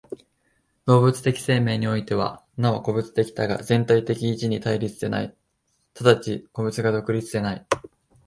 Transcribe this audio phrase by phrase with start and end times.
[0.87, 5.37] 動物的生命においては、なお個物的多が全体的一に対立せない、
[5.95, 7.67] 即ち個物が独立せない。